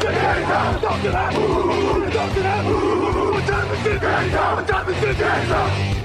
[0.00, 1.30] 站起来！
[2.10, 2.48] 站起来！
[2.64, 4.04] 我站了起来，
[4.56, 5.00] 我站了起
[5.52, 5.99] 来。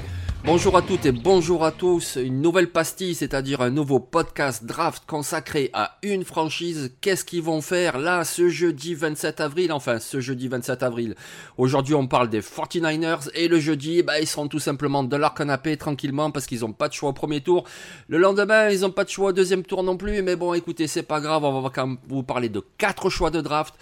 [0.46, 5.02] Bonjour à toutes et bonjour à tous, une nouvelle pastille, c'est-à-dire un nouveau podcast draft
[5.04, 6.94] consacré à une franchise.
[7.00, 9.72] Qu'est-ce qu'ils vont faire là ce jeudi 27 avril?
[9.72, 11.16] Enfin, ce jeudi 27 avril.
[11.58, 15.34] Aujourd'hui, on parle des 49ers et le jeudi, bah, ils seront tout simplement de leur
[15.34, 17.64] canapé tranquillement parce qu'ils n'ont pas de choix au premier tour.
[18.06, 20.86] Le lendemain, ils n'ont pas de choix au deuxième tour non plus, mais bon, écoutez,
[20.86, 23.74] c'est pas grave, on va quand même vous parler de quatre choix de draft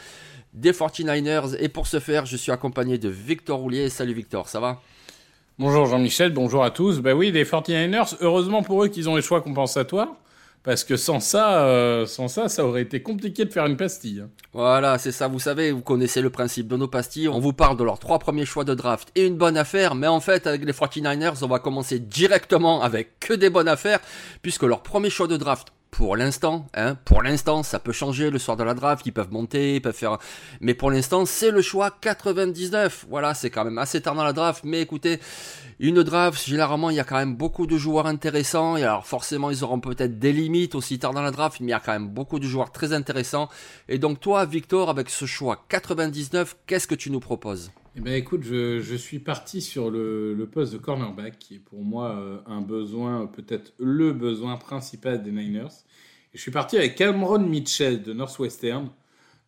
[0.55, 3.91] des 49ers et pour ce faire, je suis accompagné de Victor Roulier.
[3.91, 4.81] Salut Victor, ça va?
[5.57, 6.99] Bonjour Jean-Michel, bonjour à tous.
[6.99, 10.17] Ben oui, les 49ers, heureusement pour eux qu'ils ont les choix compensatoires,
[10.65, 14.25] parce que sans ça, euh, sans ça, ça aurait été compliqué de faire une pastille.
[14.53, 17.29] Voilà, c'est ça, vous savez, vous connaissez le principe de nos pastilles.
[17.29, 20.09] On vous parle de leurs trois premiers choix de draft et une bonne affaire, mais
[20.09, 24.01] en fait, avec les 49ers, on va commencer directement avec que des bonnes affaires,
[24.43, 28.41] puisque leur premier choix de draft, pour l'instant, hein, pour l'instant, ça peut changer le
[28.41, 30.19] soir de la draft, ils peuvent monter, ils peuvent faire,
[30.61, 33.07] mais pour l'instant, c'est le choix 99.
[33.09, 35.21] Voilà, c'est quand même assez tard dans la draft, mais écoutez,
[35.79, 39.53] une draft, généralement, il y a quand même beaucoup de joueurs intéressants, et alors forcément,
[39.53, 41.93] ils auront peut-être des limites aussi tard dans la draft, mais il y a quand
[41.93, 43.49] même beaucoup de joueurs très intéressants.
[43.89, 47.71] Et donc, toi, Victor, avec ce choix 99, qu'est-ce que tu nous proposes?
[47.97, 51.59] Eh ben écoute, je, je, suis parti sur le, le, poste de cornerback, qui est
[51.61, 55.69] pour moi euh, un besoin, peut-être le besoin principal des Niners.
[56.33, 58.91] Et je suis parti avec Cameron Mitchell de Northwestern,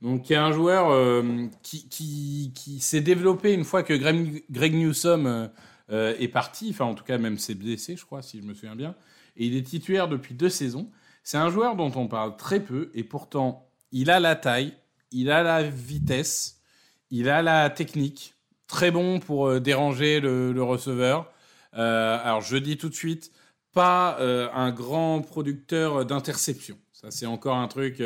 [0.01, 4.45] donc qui est un joueur euh, qui, qui, qui s'est développé une fois que Greg,
[4.49, 5.51] Greg Newsom
[5.91, 8.55] euh, est parti, enfin en tout cas même s'est blessé, je crois, si je me
[8.55, 8.95] souviens bien.
[9.37, 10.89] Et il est titulaire depuis deux saisons.
[11.25, 14.73] C'est un joueur dont on parle très peu, et pourtant il a la taille,
[15.11, 16.63] il a la vitesse,
[17.11, 18.36] il a la technique
[18.67, 21.33] très bon pour euh, déranger le, receveur.
[21.75, 23.33] Euh, alors je dis tout de suite,
[23.73, 26.79] pas euh, un grand producteur d'interception.
[26.93, 28.03] Ça c'est encore un truc.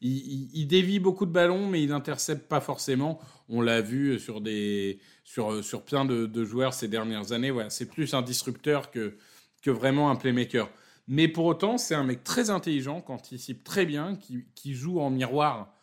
[0.00, 3.18] Il, il, dévie beaucoup de ballons, mais il n'intercepte pas forcément.
[3.48, 7.50] On l'a vu sur des sur sur plein de, joueurs ces dernières années.
[7.50, 9.16] Voilà, c'est plus un disrupteur que
[9.62, 10.68] que vraiment un playmaker.
[11.08, 15.08] Mais pour autant, c'est un mec très intelligent, qui anticipe très bien, qui, joue en
[15.08, 15.74] miroir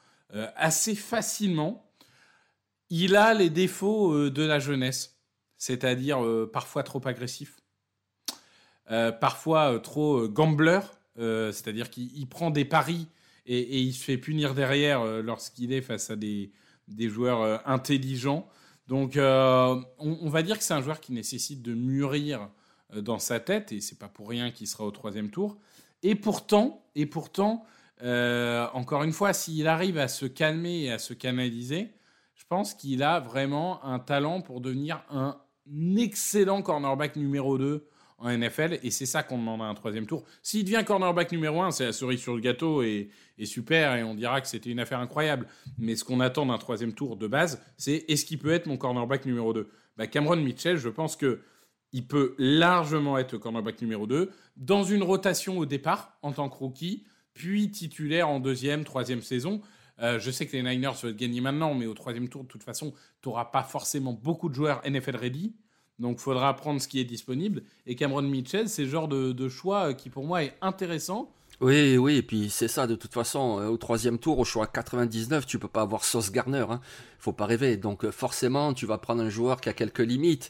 [0.56, 1.91] assez facilement
[2.92, 5.18] il a les défauts euh, de la jeunesse,
[5.58, 7.58] c'est-à-dire euh, parfois trop agressif,
[8.92, 10.82] euh, parfois trop gambler,
[11.16, 13.08] c'est-à-dire qu'il prend des paris
[13.46, 16.52] et, il se fait punir derrière lorsqu'il est face à des,
[16.98, 18.48] joueurs intelligents.
[18.88, 22.50] Donc on, va dire que c'est un joueur qui nécessite de mûrir
[22.96, 25.60] dans sa tête, et c'est pas pour rien qu'il sera au troisième tour.
[26.02, 27.66] Et pourtant, et pourtant,
[28.02, 31.92] encore une fois, s'il arrive à se calmer et à se canaliser,
[32.52, 35.38] pense qu'il a vraiment un talent pour devenir un
[35.96, 40.26] excellent cornerback numéro 2 en NFL et c'est ça qu'on demande à un troisième tour.
[40.44, 44.04] S'il devient cornerback numéro 1, c'est la cerise sur le gâteau et, et super et
[44.04, 45.48] on dira que c'était une affaire incroyable.
[45.78, 48.76] Mais ce qu'on attend d'un troisième tour de base, c'est est-ce qu'il peut être mon
[48.76, 51.40] cornerback numéro 2 bah Cameron Mitchell, je pense que
[51.94, 56.56] il peut largement être cornerback numéro 2 dans une rotation au départ en tant que
[56.56, 59.62] rookie, puis titulaire en deuxième, troisième saison.
[60.02, 62.64] Euh, je sais que les Niners veulent gagner maintenant, mais au troisième tour, de toute
[62.64, 65.54] façon, tu n'auras pas forcément beaucoup de joueurs NFL ready.
[66.00, 67.62] Donc, il faudra prendre ce qui est disponible.
[67.86, 71.32] Et Cameron Mitchell, c'est le genre de, choix qui, pour moi, est intéressant.
[71.60, 74.66] Oui, oui, et puis c'est ça, de toute façon, euh, au troisième tour, au choix
[74.66, 76.82] 99, tu peux pas avoir Sauce Garner, hein.
[77.22, 77.78] Faut pas rêver.
[77.78, 80.50] Donc euh, forcément, tu vas prendre un joueur qui a quelques limites.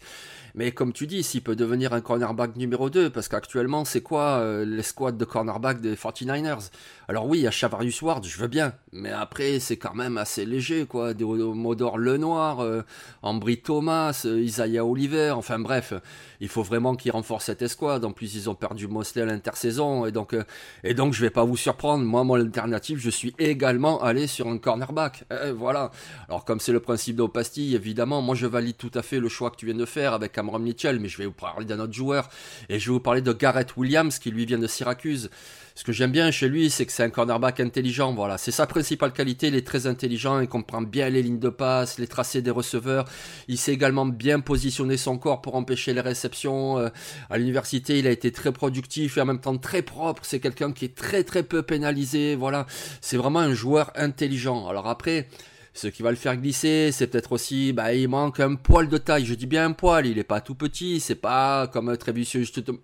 [0.53, 4.39] Mais comme tu dis, s'il peut devenir un cornerback numéro 2, parce qu'actuellement, c'est quoi
[4.39, 6.71] euh, l'escouade de cornerback des 49ers
[7.07, 10.85] Alors oui, a Chavarius Ward, je veux bien, mais après, c'est quand même assez léger,
[10.85, 11.13] quoi.
[11.13, 12.81] Des Modor Lenoir, euh,
[13.21, 15.93] Ambry Thomas, euh, Isaiah Oliver, enfin bref,
[16.41, 18.03] il faut vraiment qu'ils renforcent cette escouade.
[18.03, 20.43] En plus, ils ont perdu Mosley à l'intersaison, et donc, euh,
[20.83, 24.47] et donc je vais pas vous surprendre, moi, mon alternative, je suis également allé sur
[24.47, 25.23] un cornerback.
[25.55, 25.91] Voilà.
[26.27, 27.27] Alors, comme c'est le principe de
[27.75, 30.31] évidemment, moi, je valide tout à fait le choix que tu viens de faire avec
[30.31, 32.29] Cameron Mitchell, mais je vais vous parler d'un autre joueur,
[32.69, 35.29] et je vais vous parler de Garrett Williams, qui lui vient de Syracuse.
[35.73, 38.13] Ce que j'aime bien chez lui, c'est que c'est un cornerback intelligent.
[38.13, 39.47] Voilà, c'est sa principale qualité.
[39.47, 43.05] Il est très intelligent, il comprend bien les lignes de passe, les tracés des receveurs.
[43.47, 46.77] Il sait également bien positionner son corps pour empêcher les réceptions.
[46.77, 46.89] Euh,
[47.29, 50.23] à l'université, il a été très productif et en même temps très propre.
[50.25, 52.35] C'est quelqu'un qui est très très peu pénalisé.
[52.35, 52.65] Voilà,
[52.99, 54.67] c'est vraiment un joueur intelligent.
[54.67, 55.29] Alors après,
[55.73, 58.97] ce qui va le faire glisser, c'est peut-être aussi, bah, il manque un poil de
[58.97, 59.25] taille.
[59.25, 62.35] Je dis bien un poil, il est pas tout petit, c'est pas comme Trevius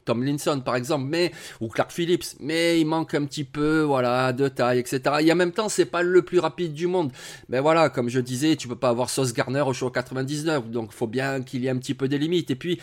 [0.05, 4.47] Tomlinson par exemple, mais ou Clark Phillips, mais il manque un petit peu, voilà, de
[4.47, 5.01] taille, etc.
[5.21, 7.11] Et en même temps, c'est pas le plus rapide du monde.
[7.49, 10.93] Mais voilà, comme je disais, tu peux pas avoir Sauce Garner au show 99, donc
[10.93, 12.51] faut bien qu'il y ait un petit peu des limites.
[12.51, 12.79] Et puis,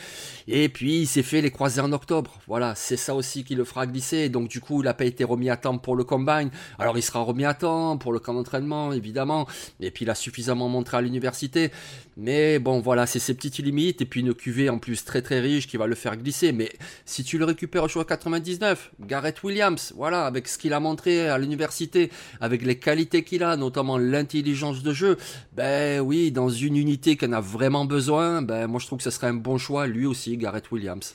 [0.49, 2.39] et puis, il s'est fait les croisés en octobre.
[2.47, 4.29] Voilà, c'est ça aussi qui le fera glisser.
[4.29, 6.51] Donc du coup, il a pas été remis à temps pour le combine.
[6.79, 9.47] Alors il sera remis à temps pour le camp d'entraînement, évidemment.
[9.95, 11.71] Puis il a suffisamment montré à l'université.
[12.17, 14.03] Mais bon, voilà, c'est ses petites limites.
[14.03, 16.53] Et puis une QV en plus très très riche qui va le faire glisser.
[16.53, 16.71] Mais
[17.07, 21.29] si tu le récupères au choix 99, Garrett Williams, voilà, avec ce qu'il a montré
[21.29, 22.11] à l'université,
[22.41, 25.17] avec les qualités qu'il a, notamment l'intelligence de jeu,
[25.53, 29.05] ben oui, dans une unité qui en a vraiment besoin, ben moi je trouve que
[29.05, 31.15] ce serait un bon choix, lui aussi, Garrett Williams.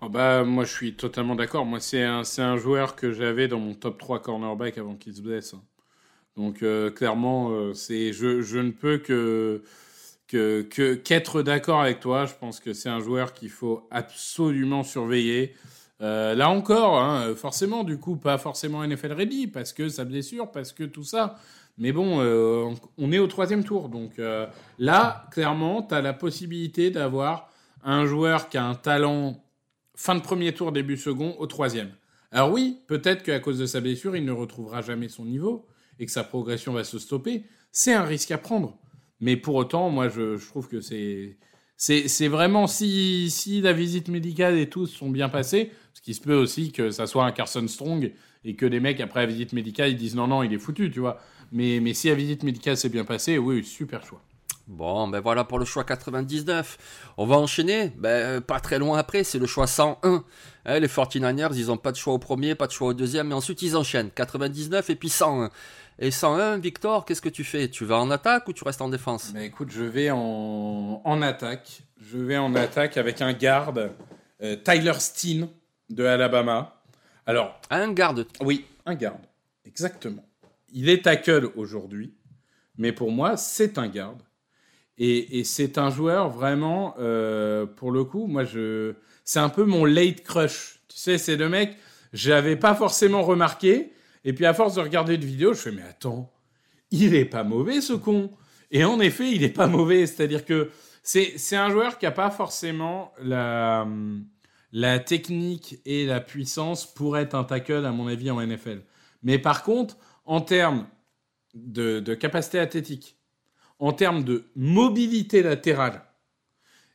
[0.00, 1.64] Oh bah, moi je suis totalement d'accord.
[1.64, 5.22] Moi c'est un, un joueur que j'avais dans mon top 3 cornerback avant qu'il se
[5.22, 5.54] blesse.
[6.36, 9.62] Donc euh, clairement, euh, je, je, ne peux que
[10.28, 12.24] que qu'être d'accord avec toi.
[12.24, 15.54] Je pense que c'est un joueur qu'il faut absolument surveiller.
[16.00, 20.50] Euh, là encore, hein, forcément, du coup, pas forcément NFL ready parce que sa blessure,
[20.50, 21.38] parce que tout ça.
[21.78, 22.20] Mais bon,
[22.98, 23.88] on est au troisième tour.
[23.88, 24.20] Donc
[24.78, 27.50] là, clairement, tu as la possibilité d'avoir
[27.82, 29.42] un joueur qui a un talent
[29.96, 31.90] fin de premier tour, début second, au troisième.
[32.30, 35.66] Alors oui, peut-être qu'à cause de sa blessure, il ne retrouvera jamais son niveau
[35.98, 38.78] et que sa progression va se stopper, c'est un risque à prendre.
[39.20, 44.68] Mais pour autant, moi, je, trouve que c'est vraiment si, si la visite médicale et
[44.68, 48.12] tout sont bien passés, ce qui se peut aussi que ça soit un Carson Strong
[48.44, 50.90] et que les mecs après la visite médicale ils disent non non il est foutu
[50.90, 51.20] tu vois.
[51.52, 54.22] Mais si la visite médicale s'est bien passée, oui super choix.
[54.68, 57.12] Bon, ben voilà pour le choix 99.
[57.16, 57.92] On va enchaîner?
[57.98, 60.24] Ben, pas très loin après, c'est le choix 101.
[60.66, 63.28] Eh, les 49ers, ils n'ont pas de choix au premier, pas de choix au deuxième,
[63.28, 64.10] mais ensuite ils enchaînent.
[64.10, 65.50] 99 et puis 101.
[65.98, 67.68] Et 101, Victor, qu'est-ce que tu fais?
[67.68, 69.32] Tu vas en attaque ou tu restes en défense?
[69.34, 71.82] Mais écoute, je vais en, en, attaque.
[72.00, 73.92] Je vais en attaque avec un garde,
[74.42, 75.48] euh, Tyler Steen
[75.90, 76.82] de Alabama.
[77.26, 77.60] Alors.
[77.70, 79.20] Un garde Oui, un garde.
[79.64, 80.24] Exactement.
[80.72, 82.14] Il est tackle aujourd'hui,
[82.78, 84.22] mais pour moi, c'est un garde.
[84.98, 88.94] Et, c'est un joueur vraiment, euh, pour le coup, moi, je,
[89.24, 90.80] c'est un peu mon late crush.
[90.88, 91.76] Tu sais, c'est le mec,
[92.12, 93.92] j'avais pas forcément remarqué,
[94.24, 96.30] et puis à force de regarder une vidéo, je fais mais attends,
[96.90, 98.30] il est pas mauvais ce con.
[98.70, 100.06] Et en effet, il est pas mauvais.
[100.06, 100.70] C'est-à-dire que
[101.02, 103.86] c'est, c'est un joueur qui a pas forcément la,
[104.72, 108.82] la technique et la puissance pour être un tackle, à mon avis, en NFL.
[109.22, 110.86] Mais par contre, en termes
[111.54, 113.16] de, de capacité athlétique,
[113.82, 116.04] en termes de mobilité latérale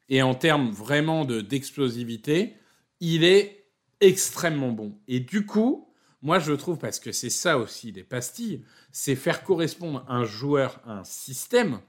[0.07, 2.53] et en termes vraiment de, d'explosivité,
[3.01, 3.65] il est
[3.99, 4.97] extrêmement bon.
[5.09, 5.89] Et du coup,
[6.21, 8.63] moi, je trouve, parce que c'est ça aussi des pastilles,
[8.93, 11.81] c'est faire correspondre un joueur à un système.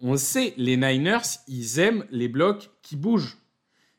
[0.00, 3.38] On sait, les Niners, ils aiment les blocs qui bougent.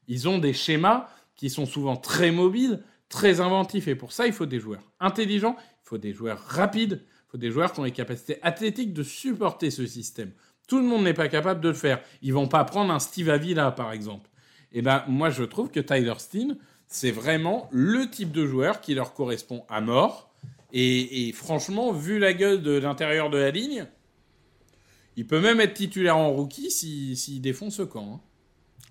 [0.08, 3.88] Ils ont des schémas qui sont souvent très mobiles, très inventifs.
[3.88, 7.02] Et pour ça, il faut des joueurs intelligents, il faut des joueurs rapides,
[7.38, 10.32] des joueurs qui ont les capacités athlétiques de supporter ce système.
[10.68, 12.02] Tout le monde n'est pas capable de le faire.
[12.22, 14.30] Ils vont pas prendre un Steve Avila, par exemple.
[14.72, 18.94] Et ben, moi, je trouve que Tyler Steen, c'est vraiment le type de joueur qui
[18.94, 20.32] leur correspond à mort.
[20.76, 23.86] Et, franchement, vu la gueule de l'intérieur de la ligne,
[25.16, 28.16] il peut même être titulaire en rookie s'il si, défonce ce camp.
[28.16, 28.22] Hein.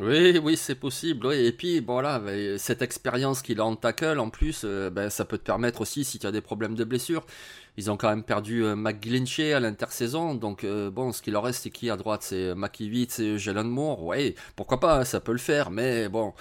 [0.02, 1.32] Oui, oui, c'est possible.
[1.32, 2.21] Et puis, voilà,
[2.59, 6.02] cette expérience qu'il a en tackle, en plus, euh, ben, ça peut te permettre aussi,
[6.02, 7.25] si tu as des problèmes de blessure.
[7.76, 10.35] Ils ont quand même perdu euh, McGlinchey à l'intersaison.
[10.35, 12.23] Donc, euh, bon, ce qu'il leur reste, c'est qui à droite?
[12.25, 14.02] C'est McKivitz et Jalen Moore?
[14.02, 15.71] Oui, pourquoi pas, ça peut le faire.
[15.71, 16.35] Mais bon,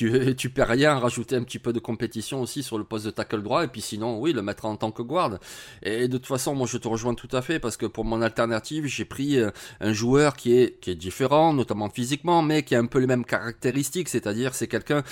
[0.00, 3.10] tu, tu perds rien, rajouter un petit peu de compétition aussi sur le poste de
[3.10, 5.38] tackle droit, et puis sinon, oui, le mettre en tant que guard.
[5.82, 8.22] Et de toute façon, moi je te rejoins tout à fait, parce que pour mon
[8.22, 12.74] alternative, j'ai pris euh, un joueur qui est, qui est différent, notamment physiquement, mais qui
[12.74, 15.02] a un peu les mêmes caractéristiques, c'est-à-dire c'est quelqu'un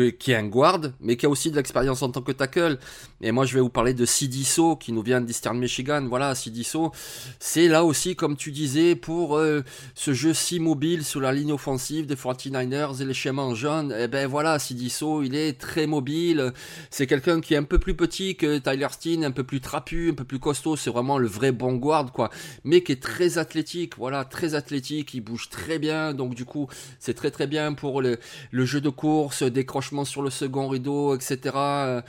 [0.00, 2.78] qui est un guard, mais qui a aussi de l'expérience en tant que tackle.
[3.20, 6.06] Et moi, je vais vous parler de Sidiso, qui nous vient d'Eastern Michigan.
[6.08, 6.92] Voilà, Sidiso,
[7.38, 9.62] c'est là aussi, comme tu disais, pour euh,
[9.94, 13.92] ce jeu si mobile sur la ligne offensive des 49ers et les schémas en jaune.
[13.92, 16.52] Et eh ben voilà, Sidiso, il est très mobile.
[16.90, 20.10] C'est quelqu'un qui est un peu plus petit que Tyler Steen, un peu plus trapu,
[20.10, 20.76] un peu plus costaud.
[20.76, 22.30] C'est vraiment le vrai bon guard, quoi.
[22.64, 25.14] Mais qui est très athlétique, voilà, très athlétique.
[25.14, 26.14] Il bouge très bien.
[26.14, 28.18] Donc, du coup, c'est très très bien pour le,
[28.50, 32.02] le jeu de course, décroche sur le second rideau, etc.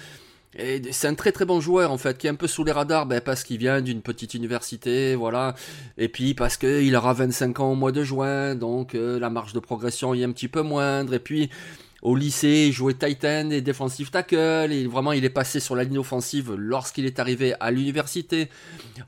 [0.58, 2.72] Et c'est un très très bon joueur en fait, qui est un peu sous les
[2.72, 5.54] radars, ben, parce qu'il vient d'une petite université, voilà.
[5.98, 9.52] Et puis parce qu'il aura 25 ans au mois de juin, donc euh, la marge
[9.52, 11.14] de progression est un petit peu moindre.
[11.14, 11.50] Et puis
[12.06, 14.72] au lycée, il jouait Titan et Defensive Tackle.
[14.72, 18.50] Et vraiment, il est passé sur la ligne offensive lorsqu'il est arrivé à l'université.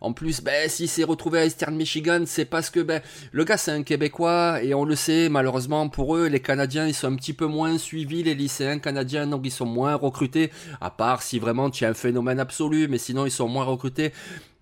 [0.02, 3.58] En plus, ben, s'il s'est retrouvé à Eastern Michigan, c'est parce que ben, le gars,
[3.58, 4.64] c'est un Québécois.
[4.64, 7.78] Et on le sait, malheureusement, pour eux, les Canadiens, ils sont un petit peu moins
[7.78, 9.28] suivis, les lycéens canadiens.
[9.28, 10.50] Donc, ils sont moins recrutés.
[10.82, 12.88] À part si vraiment tu as un phénomène absolu.
[12.88, 14.12] Mais sinon, ils sont moins recrutés.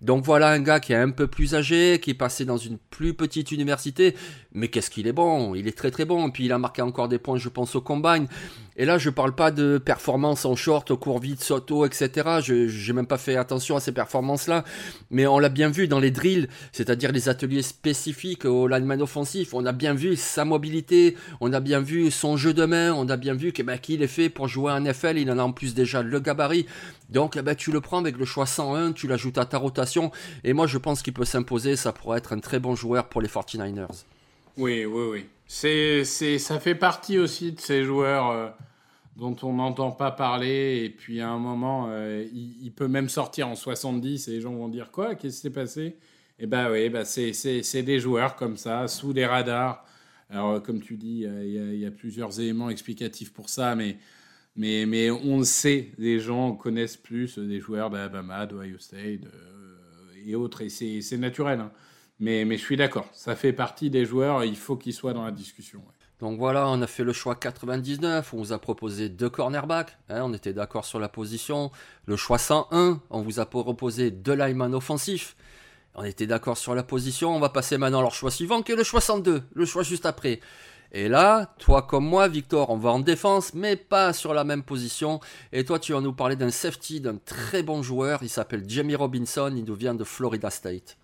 [0.02, 2.76] Donc voilà un gars qui est un peu plus âgé, qui est passé dans une
[2.76, 4.14] plus petite université,
[4.52, 7.08] mais qu'est-ce qu'il est bon, il est très très bon, puis il a marqué encore
[7.08, 8.26] des points je pense au combine.
[8.76, 12.40] Et là je parle pas de performance en short, court vite, sauto, etc.
[12.42, 14.64] Je n'ai même pas fait attention à ces performances là,
[15.10, 19.54] mais on l'a bien vu dans les drills, c'est-à-dire les ateliers spécifiques au lineman offensif,
[19.54, 23.08] on a bien vu sa mobilité, on a bien vu son jeu de main, on
[23.08, 25.52] a bien vu bah, qu'il est fait pour jouer en NFL, il en a en
[25.52, 26.66] plus déjà le gabarit,
[27.08, 29.95] donc bah, tu le prends avec le choix 101, tu l'ajoutes à ta rotation
[30.44, 31.76] et moi, je pense qu'il peut s'imposer.
[31.76, 34.04] Ça pourrait être un très bon joueur pour les 49ers.
[34.56, 35.26] Oui, oui, oui.
[35.46, 38.48] C'est, c'est, ça fait partie aussi de ces joueurs euh,
[39.16, 40.82] dont on n'entend pas parler.
[40.84, 44.52] Et puis à un moment, euh, il, peut même sortir en 70 et les gens
[44.52, 45.14] vont dire Quoi?
[45.14, 45.96] Qu'est-ce qui s'est passé?
[46.38, 49.84] Eh bien, oui, bah, c'est, c'est, c'est des joueurs comme ça, sous les radars.
[50.28, 53.96] Alors, comme tu dis, il y, a plusieurs éléments explicatifs pour ça, mais,
[54.56, 59.20] mais, mais on le sait, les gens connaissent plus des joueurs d'Alabama, d'Ohio State,
[60.26, 61.60] et autres, et c'est naturel.
[61.60, 61.72] Hein.
[62.18, 65.32] Mais, je suis d'accord, ça fait partie des joueurs, il faut qu'ils soient dans la
[65.32, 65.82] discussion.
[66.18, 70.22] Donc voilà, on a fait le choix 99, on vous a proposé deux cornerbacks, hein,
[70.24, 71.70] on était d'accord sur la position.
[72.06, 75.36] Le choix 101, on vous a proposé deux linemen offensifs,
[75.98, 77.34] on était d'accord sur la position.
[77.34, 79.82] On va passer maintenant à leur choix suivant, qui est le choix 102, le choix
[79.82, 80.40] juste après.
[80.92, 84.62] Et là, toi comme moi, Victor, on va en défense, mais pas sur la même
[84.62, 85.20] position.
[85.52, 88.20] Et toi, tu vas nous parler d'un safety, d'un très bon joueur.
[88.22, 90.96] Il s'appelle Jamie Robinson, il nous vient de Florida State.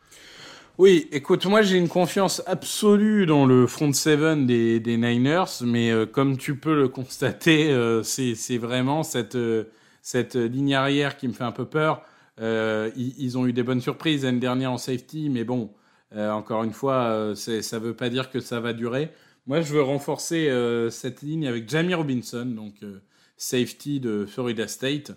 [0.79, 6.07] Oui, écoute, moi j'ai une confiance absolue dans le front seven des, Niners, mais euh,
[6.07, 9.65] comme tu peux le constater, euh, c'est vraiment cette, euh,
[10.01, 12.03] cette ligne arrière qui me fait un peu peur.
[12.41, 15.71] Ils, ils, ont eu des bonnes surprises l'année dernière en safety, mais bon,
[16.17, 19.11] encore une fois, ça ne veut pas dire que ça va durer.
[19.47, 23.03] Moi, je veux renforcer euh, cette ligne avec Jamie Robinson, donc euh,
[23.37, 25.13] safety de Florida State.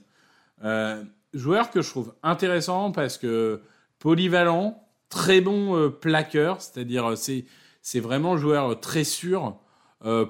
[0.64, 1.04] Euh,
[1.34, 3.62] joueur que je trouve intéressant parce que
[4.00, 7.46] polyvalent, très bon plaqueur, c'est-à-dire c'est,
[7.84, 9.60] c'est vraiment joueur très sûr,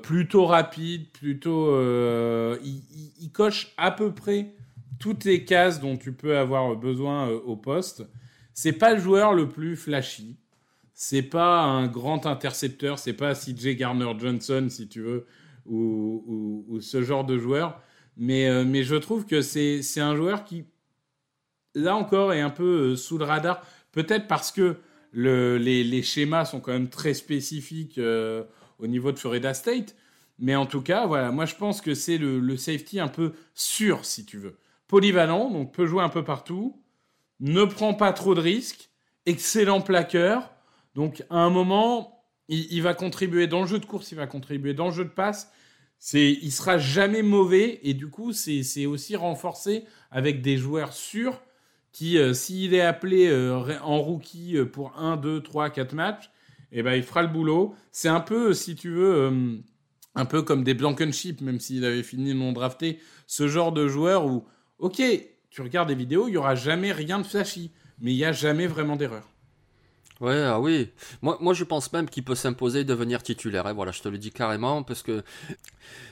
[0.04, 1.72] plutôt rapide, plutôt.
[2.62, 2.84] Il,
[3.20, 4.54] il, coche à peu près
[5.00, 8.04] toutes les cases dont tu peux avoir besoin au poste.
[8.54, 10.38] C'est pas le joueur le plus flashy.
[10.98, 15.26] C'est pas un grand intercepteur, c'est pas CJ Garner Johnson, si tu veux,
[15.66, 17.82] ou, ce genre de joueur.
[18.16, 20.64] Mais, euh, mais je trouve que c'est un joueur qui,
[21.76, 23.62] là encore, est un peu euh, sous le radar.
[23.92, 24.78] Peut-être parce que
[25.12, 28.46] le, les, les, schémas sont quand même très spécifiques euh,
[28.80, 29.98] au niveau de Florida State.
[30.40, 33.34] Mais en tout cas, voilà, moi je pense que c'est le, le, safety un peu
[33.54, 34.58] sûr, si tu veux.
[34.88, 36.82] Polyvalent, donc peut jouer un peu partout,
[37.42, 38.90] ne prend pas trop de risques,
[39.26, 40.55] excellent plaqueur,
[40.96, 44.74] donc, à un moment, il, va contribuer dans le jeu de course, il va contribuer
[44.74, 45.52] dans le jeu de passe.
[46.00, 51.42] C'est, il sera jamais mauvais et du coup, c'est aussi renforcé avec des joueurs sûrs
[51.92, 56.30] qui, euh, s'il est appelé euh, en rookie euh, pour 1, 2, 3, 4 matchs,
[56.72, 57.74] eh ben, il fera le boulot.
[57.92, 59.62] C'est un peu, si tu veux,
[60.14, 64.26] un peu comme des Blankenship, même s'il avait fini non drafté, ce genre de joueur
[64.26, 64.46] où,
[64.80, 65.02] ok,
[65.50, 68.34] tu regardes des vidéos, il n'y aura jamais rien de flashy, mais il n'y a
[68.34, 69.35] jamais vraiment d'erreur.
[70.22, 70.90] Ouais, ah oui.
[71.22, 73.68] Moi, moi, je pense même qu'il peut s'imposer de devenir titulaire.
[73.68, 73.74] Hein.
[73.74, 75.24] Voilà, je te le dis carrément parce que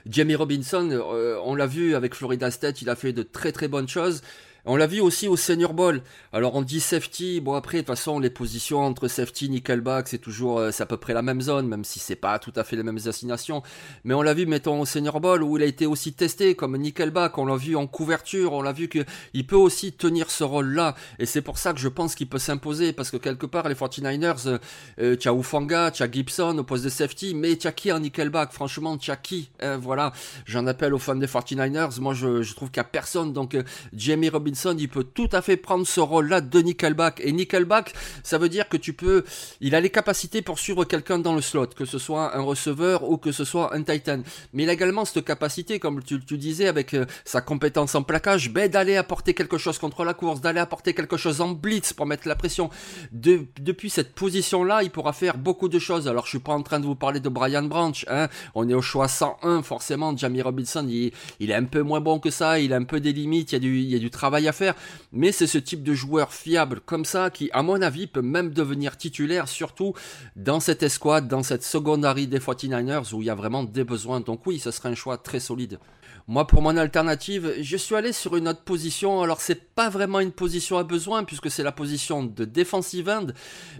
[0.05, 3.69] Jamie Robinson, euh, on l'a vu avec Florida State, il a fait de très très
[3.69, 4.21] bonnes choses.
[4.65, 6.01] On l'a vu aussi au Senior Bowl.
[6.31, 10.19] Alors on dit safety, bon après de toute façon les positions entre safety, nickelback c'est
[10.19, 12.63] toujours euh, c'est à peu près la même zone, même si c'est pas tout à
[12.63, 13.61] fait les mêmes assignations.
[14.05, 16.77] Mais on l'a vu mettons au Senior Bowl où il a été aussi testé comme
[16.77, 18.99] nickelback, on l'a vu en couverture, on l'a vu que
[19.33, 20.95] il peut aussi tenir ce rôle-là.
[21.19, 23.75] Et c'est pour ça que je pense qu'il peut s'imposer parce que quelque part les
[23.75, 24.57] 49ers, euh,
[25.01, 28.53] euh, tu as Ufanga, Gibson au poste de safety, mais tu as qui en nickelback?
[28.53, 30.13] Franchement, tu as qui hein, Voilà,
[30.45, 31.99] j'en appelle aux fans des 49ers.
[31.99, 33.57] Moi je, trouve qu'il n'y a personne donc
[33.91, 37.21] Jamie Robinson il peut tout à fait prendre ce rôle-là de Nickelback.
[37.23, 37.93] Et Nickelback,
[38.23, 39.23] ça veut dire que tu peux,
[39.61, 43.09] il a les capacités pour suivre quelqu'un dans le slot, que ce soit un receveur
[43.09, 44.21] ou que ce soit un Titan.
[44.53, 48.51] Mais il a également cette capacité, comme tu, disais, avec euh, sa compétence en plaquage,
[48.51, 52.05] ben, d'aller apporter quelque chose contre la course, d'aller apporter quelque chose en blitz pour
[52.05, 52.69] mettre la pression.
[53.11, 56.07] depuis cette position-là, il pourra faire beaucoup de choses.
[56.07, 58.27] Alors, je suis pas en train de vous parler de Brian Branch, hein.
[58.55, 60.15] On est au choix 101, forcément.
[60.15, 61.11] Jamie Robinson, il,
[61.49, 63.57] est un peu moins bon que ça, il a un peu des limites, il y
[63.57, 64.75] a du, il y a du travail à faire,
[65.11, 68.53] mais c'est ce type de joueur fiable comme ça qui, à mon avis, peut même
[68.53, 69.93] devenir titulaire, surtout
[70.35, 74.19] dans cette escouade, dans cette secondary des 49ers où il y a vraiment des besoins.
[74.19, 75.79] Donc oui, ce serait un choix très solide.
[76.27, 79.21] Moi, pour mon alternative, je suis allé sur une autre position.
[79.21, 83.27] Alors, c'est pas vraiment une position à besoin puisque c'est la position de defensive end.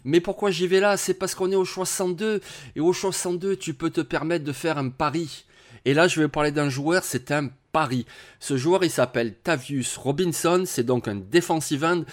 [0.04, 0.98] Mais pourquoi j'y vais là?
[0.98, 2.42] C'est parce qu'on est au choix 102
[2.76, 5.46] et au choix 102, tu peux te permettre de faire un pari.
[5.86, 8.06] Et là, je vais parler d'un joueur, c'est un Paris.
[8.40, 12.04] Ce joueur, il s'appelle Tavius Robinson, c'est donc un defensive end.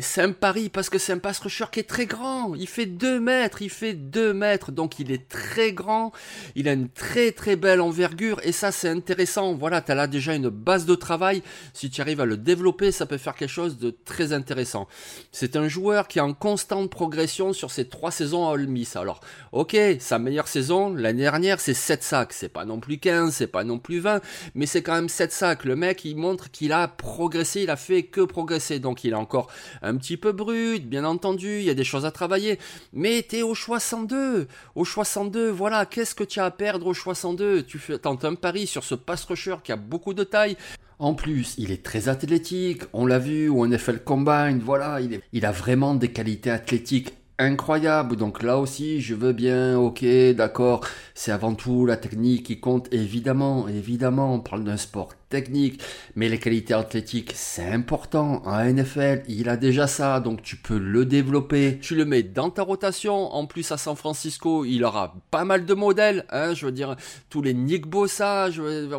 [0.00, 2.56] C'est un pari parce que c'est un pass rusher qui est très grand.
[2.56, 6.10] Il fait 2 mètres, il fait 2 mètres, donc il est très grand.
[6.56, 9.54] Il a une très très belle envergure et ça c'est intéressant.
[9.54, 11.44] Voilà, tu as là déjà une base de travail.
[11.74, 14.88] Si tu arrives à le développer, ça peut faire quelque chose de très intéressant.
[15.30, 18.96] C'est un joueur qui est en constante progression sur ses 3 saisons à Ole Miss.
[18.96, 19.20] Alors,
[19.52, 22.32] ok, sa meilleure saison, l'année dernière, c'est 7 sacs.
[22.32, 24.20] C'est pas non plus 15, c'est pas non plus 20,
[24.56, 25.64] mais c'est quand même 7 sacs.
[25.64, 28.78] Le mec, il montre qu'il a progressé, il a fait que progresser.
[28.78, 29.48] Donc il est encore
[29.82, 32.58] un petit peu brut, bien entendu, il y a des choses à travailler.
[32.92, 34.48] Mais t'es au choix 102.
[34.74, 38.24] Au choix 102, voilà, qu'est-ce que tu as à perdre au choix 102 Tu tentes
[38.24, 40.56] un pari sur ce pass rusher qui a beaucoup de taille.
[40.98, 45.44] En plus, il est très athlétique, on l'a vu au NFL Combine, voilà, il, il
[45.44, 48.16] a vraiment des qualités athlétiques incroyables.
[48.16, 52.92] Donc là aussi, je veux bien, ok, d'accord, c'est avant tout la technique qui compte,
[52.92, 55.82] évidemment, évidemment, on parle d'un sport technique,
[56.14, 58.40] mais les qualités athlétiques, c'est important.
[58.44, 61.80] En NFL, il a déjà ça, donc tu peux le développer.
[61.82, 63.34] Tu le mets dans ta rotation.
[63.34, 66.24] En plus, à San Francisco, il aura pas mal de modèles.
[66.30, 66.94] Hein, je veux dire,
[67.30, 68.48] tous les Nick Bossa,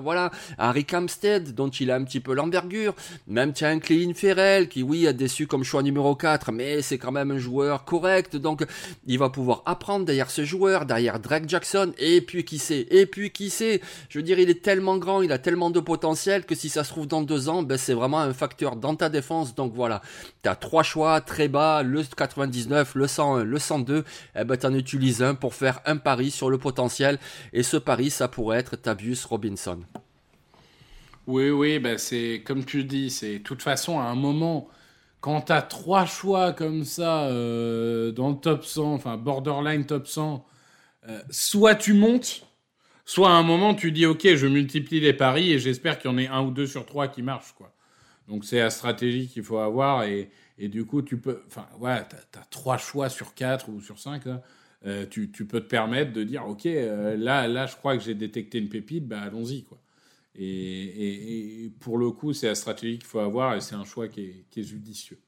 [0.04, 2.96] voilà, Harry Camstead, dont il a un petit peu l'envergure.
[3.28, 7.14] Même tiens, Clean Ferrell, qui oui, a déçu comme choix numéro 4, mais c'est quand
[7.14, 8.36] même un joueur correct.
[8.36, 8.66] Donc,
[9.08, 13.06] il va pouvoir apprendre derrière ce joueur, derrière Drake Jackson, et puis qui sait, et
[13.06, 13.80] puis qui sait.
[14.10, 16.84] Je veux dire, il est tellement grand, il a tellement de potentiel que si ça
[16.84, 19.56] se trouve dans deux ans, ben c'est vraiment un facteur dans ta défense.
[19.56, 20.02] Donc voilà,
[20.44, 24.04] tu as trois choix très bas, le 99, le 101, le 102.
[24.36, 27.20] Eh ben, tu en utilises un pour faire un pari sur le potentiel.
[27.54, 29.80] Et ce pari, ça pourrait être Tabius Robinson.
[31.28, 34.68] Oui, oui, ben c'est comme tu dis, c'est de toute façon à un moment,
[35.22, 40.08] quand tu as trois choix comme ça euh, dans le top 100, enfin borderline top
[40.08, 40.46] 100,
[41.10, 42.45] euh, soit tu montes,
[43.06, 46.14] soit à un moment tu dis ok je multiplie les paris et j'espère qu'il y
[46.14, 47.74] en ait un ou deux sur trois qui marchent quoi.
[48.28, 52.02] Donc c'est la stratégie qu'il faut avoir et, et, du coup tu peux, enfin voilà,
[52.02, 54.24] tu as, trois choix sur quatre ou sur cinq
[54.86, 58.04] euh, tu, tu, peux te permettre de dire ok euh, là là je crois que
[58.04, 59.80] j'ai détecté une pépite, bah allons-y quoi.
[60.38, 64.08] Et, et, pour le coup c'est la stratégie qu'il faut avoir et c'est un choix
[64.08, 65.20] qui est judicieux.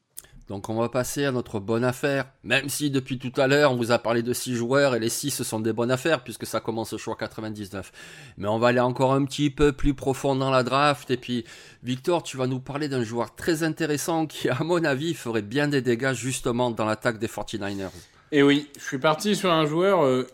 [0.48, 3.76] Donc on va passer à notre bonne affaire, même si depuis tout à l'heure on
[3.76, 6.46] vous a parlé de 6 joueurs et les 6 ce sont des bonnes affaires puisque
[6.46, 7.92] ça commence au choix 99.
[8.38, 11.44] Mais on va aller encore un petit peu plus profond dans la draft et puis
[11.82, 15.68] Victor tu vas nous parler d'un joueur très intéressant qui à mon avis ferait bien
[15.68, 17.90] des dégâts justement dans l'attaque des 49ers.
[18.32, 20.02] Et oui, je suis parti sur un joueur...
[20.02, 20.26] Euh,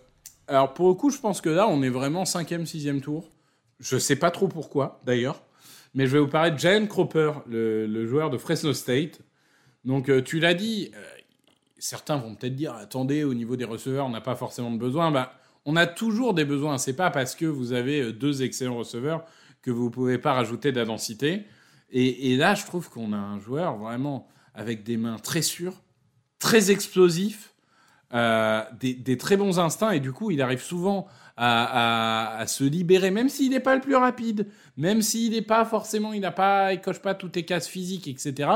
[0.46, 3.32] alors pour le coup je pense que là on est vraiment 5e, 6e tour.
[3.80, 5.42] Je sais pas trop pourquoi d'ailleurs.
[5.92, 9.23] Mais je vais vous parler de Jalen Cropper, le joueur de Fresno State
[9.84, 11.02] donc euh, tu l'as dit, euh,
[11.78, 15.10] certains vont peut-être dire attendez, au niveau des receveurs, on n'a pas forcément de besoin.
[15.10, 16.78] Bah, on a toujours des besoins.
[16.78, 19.24] C'est pas parce que vous avez euh, deux excellents receveurs
[19.62, 21.44] que vous ne pouvez pas rajouter de la densité.
[21.96, 25.80] Et, là, je trouve qu'on a un joueur vraiment avec des mains très sûres,
[26.40, 27.54] très explosif,
[28.10, 33.50] des, très bons instincts, et du coup, il arrive souvent à, se libérer, même s'il
[33.50, 37.00] n'est pas le plus rapide, même s'il n'est pas forcément, il n'a pas, il coche
[37.00, 38.48] pas toutes les cases physiques, etc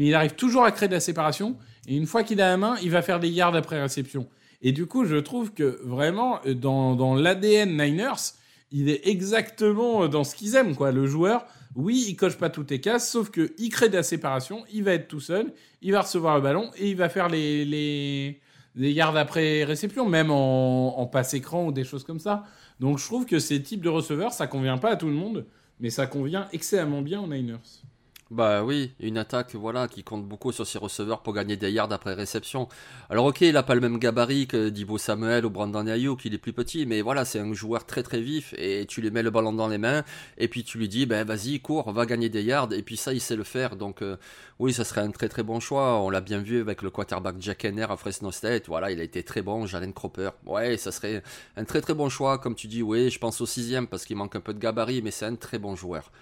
[0.00, 1.56] mais il arrive toujours à créer de la séparation.
[1.86, 4.26] Et une fois qu'il a la main, il va faire des yards après réception.
[4.62, 8.32] Et du coup, je trouve que vraiment, dans, dans l'ADN Niners,
[8.72, 10.74] il est exactement dans ce qu'ils aiment.
[10.74, 10.90] Quoi.
[10.90, 14.02] Le joueur Oui, il coche pas toutes les cases, sauf que il crée de la
[14.02, 17.28] séparation, il va être tout seul, il va recevoir le ballon et il va faire
[17.28, 18.40] les, les,
[18.74, 22.44] les yards après réception, même en, en passe écran ou des choses comme ça.
[22.78, 25.46] Donc je trouve que ces types de receveurs, ça convient pas à tout le monde,
[25.80, 27.58] mais ça convient excellemment bien aux Niners.
[28.30, 31.92] Bah oui, une attaque voilà qui compte beaucoup sur ses receveurs pour gagner des yards
[31.92, 32.68] après réception.
[33.08, 36.34] Alors ok, il a pas le même gabarit que Dibo Samuel ou Brandon Ayuk, il
[36.34, 39.24] est plus petit, mais voilà, c'est un joueur très très vif et tu lui mets
[39.24, 40.04] le ballon dans les mains
[40.38, 43.12] et puis tu lui dis ben vas-y cours, va gagner des yards et puis ça
[43.12, 43.74] il sait le faire.
[43.74, 44.16] Donc euh,
[44.60, 46.00] oui, ça serait un très très bon choix.
[46.00, 48.68] On l'a bien vu avec le quarterback Jack Henner à Fresno State.
[48.68, 49.66] Voilà, il a été très bon.
[49.66, 50.30] Jalen Cropper.
[50.46, 51.24] Ouais, ça serait
[51.56, 52.38] un très très bon choix.
[52.38, 55.02] Comme tu dis, oui, je pense au sixième parce qu'il manque un peu de gabarit,
[55.02, 56.12] mais c'est un très bon joueur.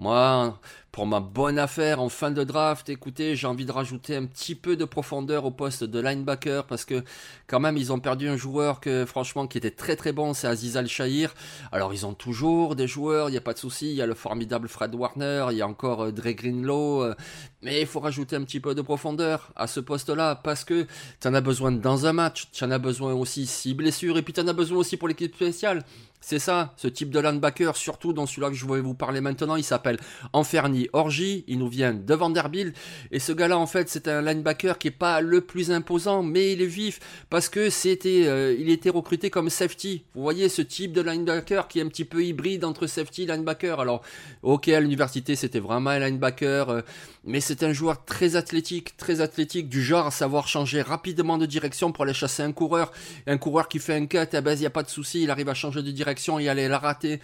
[0.00, 0.58] Moi,
[0.92, 4.54] pour ma bonne affaire en fin de draft, écoutez, j'ai envie de rajouter un petit
[4.54, 7.04] peu de profondeur au poste de linebacker parce que
[7.46, 10.46] quand même ils ont perdu un joueur que franchement qui était très très bon, c'est
[10.46, 11.34] Aziz Al-Shahir.
[11.70, 14.06] Alors ils ont toujours des joueurs, il n'y a pas de souci, il y a
[14.06, 17.14] le formidable Fred Warner, il y a encore euh, Dre Greenlow, euh,
[17.60, 20.86] mais il faut rajouter un petit peu de profondeur à ce poste-là parce que
[21.20, 24.22] tu en as besoin dans un match, tu en as besoin aussi si blessure et
[24.22, 25.84] puis tu en as besoin aussi pour l'équipe spéciale.
[26.22, 29.56] C'est ça, ce type de linebacker, surtout dans celui-là que je vais vous parler maintenant,
[29.56, 29.98] il s'appelle
[30.34, 32.76] Enferni Orgi, il nous vient de Vanderbilt,
[33.10, 36.52] et ce gars-là, en fait, c'est un linebacker qui est pas le plus imposant, mais
[36.52, 40.04] il est vif, parce que c'était, euh, il était recruté comme safety.
[40.14, 43.26] Vous voyez, ce type de linebacker qui est un petit peu hybride entre safety et
[43.26, 43.80] linebacker.
[43.80, 44.02] Alors,
[44.42, 46.80] ok, à l'université, c'était vraiment un linebacker, euh,
[47.24, 51.46] mais c'est un joueur très athlétique, très athlétique, du genre à savoir changer rapidement de
[51.46, 52.92] direction pour aller chasser un coureur.
[53.26, 55.30] Un coureur qui fait un cut, eh ben, il n'y a pas de souci, il
[55.30, 57.20] arrive à changer de direction et aller la rater.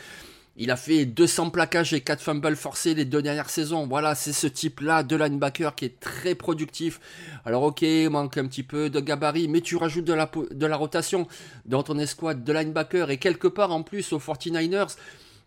[0.59, 3.87] Il a fait 200 plaquages et 4 fumbles forcés les deux dernières saisons.
[3.87, 6.99] Voilà, c'est ce type-là de linebacker qui est très productif.
[7.45, 10.67] Alors ok, il manque un petit peu de gabarit, mais tu rajoutes de la, de
[10.67, 11.29] la rotation
[11.67, 14.97] dans ton escouade de linebacker et quelque part en plus aux 49ers.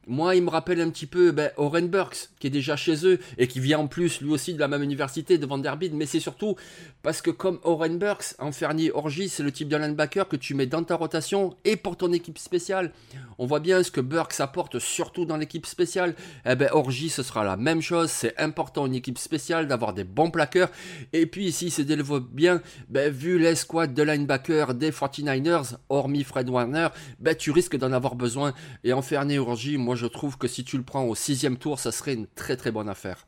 [0.10, 3.20] Moi, il me rappelle un petit peu ben, Oren Burks, qui est déjà chez eux
[3.38, 5.94] et qui vient en plus lui aussi de la même université de Vanderbilt.
[5.94, 6.56] Mais c'est surtout
[7.04, 10.66] parce que comme Oren Burks, Fernier Orgy, c'est le type de linebacker que tu mets
[10.66, 12.92] dans ta rotation et pour ton équipe spéciale.
[13.38, 16.16] On voit bien ce que Burks apporte surtout dans l'équipe spéciale.
[16.44, 18.10] Eh ben Orgy, ce sera la même chose.
[18.10, 20.72] C'est important une équipe spéciale d'avoir des bons plaqueurs.
[21.14, 22.64] Et puis ici, c'est développe bien.
[22.90, 26.88] Ben, vu l'escouade de linebacker des 49ers, hormis Fred Warner,
[27.20, 28.56] ben, tu risques d'en avoir besoin.
[28.84, 31.92] Et Fernier Orgy, moi je trouve que si tu le prends au sixième tour, ça
[31.92, 33.28] serait une très très bonne affaire.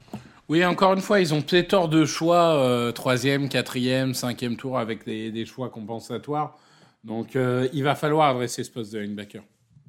[0.49, 5.05] Oui, encore une fois, ils ont pléthore de choix, euh, troisième, quatrième, cinquième tour avec
[5.05, 6.57] des, choix compensatoires.
[7.03, 9.43] Donc euh, il va falloir adresser ce poste de linebacker.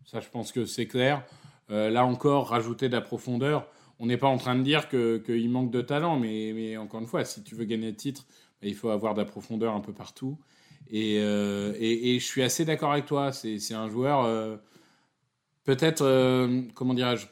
[0.05, 1.25] Ça, je pense que c'est clair.
[1.71, 3.67] Euh, là encore, rajouter de la profondeur.
[3.99, 7.07] On n'est pas en train de dire qu'il manque de talent, mais, mais, encore une
[7.07, 8.25] fois, si tu veux gagner le titre,
[8.61, 10.39] bah, il faut avoir de la profondeur un peu partout.
[10.91, 13.33] Et, et, et je suis assez d'accord avec toi.
[13.33, 14.59] C'est un joueur
[15.65, 17.27] peut-être, euh, comment dirais-je,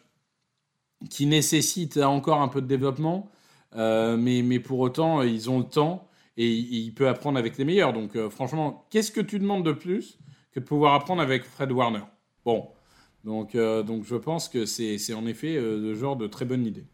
[1.09, 3.31] qui nécessite encore un peu de développement,
[3.75, 7.64] euh, mais, mais pour autant, ils ont le temps et, il peut apprendre avec les
[7.64, 7.93] meilleurs.
[7.93, 10.19] Donc, euh, franchement, qu'est-ce que tu demandes de plus
[10.53, 12.05] que de pouvoir apprendre avec Fred Warner?
[12.45, 12.69] Bon,
[13.25, 16.87] donc, donc je pense que c'est en effet le genre de très bonne idée.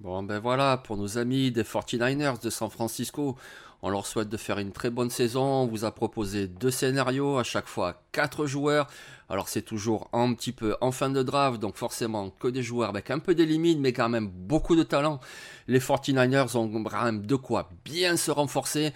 [0.00, 3.36] Bon, ben voilà, pour nos amis des 49ers de San Francisco,
[3.82, 5.42] on leur souhaite de faire une très bonne saison.
[5.42, 8.88] On vous a proposé deux scénarios, à chaque fois quatre joueurs.
[9.28, 12.90] Alors c'est toujours un petit peu en fin de draft, donc forcément que des joueurs
[12.90, 15.20] avec un peu des limites, mais quand même beaucoup de talent.
[15.68, 18.92] Les 49ers ont quand même de quoi bien se renforcer.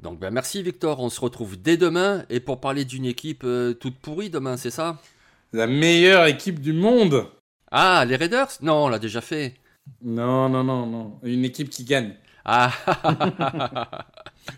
[0.00, 3.74] Donc ben merci Victor, on se retrouve dès demain et pour parler d'une équipe euh,
[3.74, 4.98] toute pourrie demain, c'est ça?
[5.52, 7.26] La meilleure équipe du monde
[7.70, 8.48] Ah, les Raiders?
[8.62, 9.54] Non, on l'a déjà fait.
[10.02, 11.18] Non, non, non, non.
[11.22, 12.14] Une équipe qui gagne.
[12.48, 12.70] Ah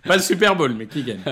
[0.05, 1.23] Pas le Super Bowl, mais qui gagne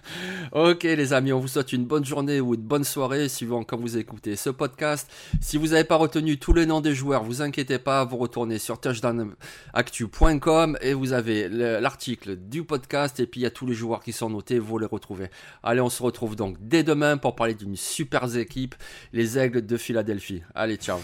[0.52, 3.62] Ok les amis, on vous souhaite une bonne journée ou une bonne soirée si vous,
[3.64, 5.10] quand vous écoutez ce podcast.
[5.42, 8.58] Si vous n'avez pas retenu tous les noms des joueurs, vous inquiétez pas, vous retournez
[8.58, 13.74] sur touchdownactu.com et vous avez l'article du podcast et puis il y a tous les
[13.74, 15.28] joueurs qui sont notés, vous les retrouvez.
[15.62, 18.74] Allez, on se retrouve donc dès demain pour parler d'une super équipe,
[19.12, 20.42] les Aigles de Philadelphie.
[20.54, 20.98] Allez, ciao